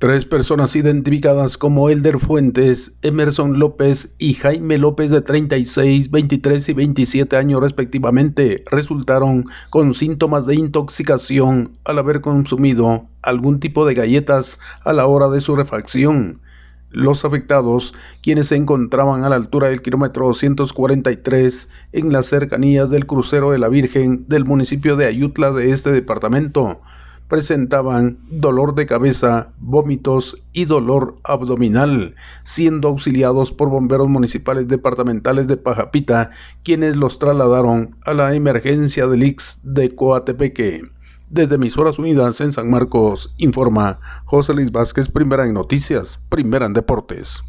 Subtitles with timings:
[0.00, 6.72] Tres personas identificadas como Elder Fuentes, Emerson López y Jaime López de 36, 23 y
[6.72, 14.58] 27 años respectivamente resultaron con síntomas de intoxicación al haber consumido algún tipo de galletas
[14.86, 16.40] a la hora de su refacción.
[16.88, 23.04] Los afectados, quienes se encontraban a la altura del kilómetro 243 en las cercanías del
[23.04, 26.80] crucero de la Virgen del municipio de Ayutla de este departamento,
[27.30, 35.56] presentaban dolor de cabeza, vómitos y dolor abdominal, siendo auxiliados por bomberos municipales departamentales de
[35.56, 36.32] Pajapita,
[36.64, 40.82] quienes los trasladaron a la emergencia del IX de Coatepeque.
[41.30, 46.72] Desde Emisoras Unidas en San Marcos, informa José Luis Vázquez, primera en noticias, primera en
[46.72, 47.44] deportes.